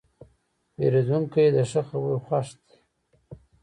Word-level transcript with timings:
پیرودونکی 0.75 1.47
د 1.55 1.57
ښه 1.69 1.81
خبرو 1.89 2.17
خوښ 2.25 2.47
دی. 2.65 2.75